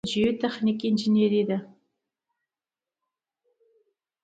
[0.03, 1.57] څلورمه برخه جیوتخنیک انجنیری ده.